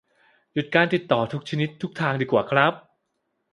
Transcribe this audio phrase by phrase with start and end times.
[0.53, 2.73] หยุดการติดต่อทุกชนิดทุกทางดีกว่าครับ